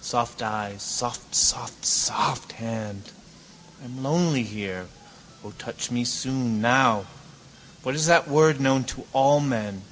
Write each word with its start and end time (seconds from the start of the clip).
Soft 0.00 0.40
eyes. 0.40 0.82
Soft 0.82 1.34
soft 1.34 1.84
soft 1.84 2.52
hand. 2.52 3.10
I 3.82 3.84
am 3.84 4.02
lonely 4.02 4.42
here. 4.42 4.86
O, 5.44 5.50
touch 5.58 5.90
me 5.90 6.06
soon, 6.06 6.62
now. 6.62 7.04
What 7.82 7.94
is 7.94 8.06
that 8.06 8.26
word 8.26 8.62
known 8.62 8.84
to 8.84 9.06
all 9.12 9.40
men? 9.40 9.82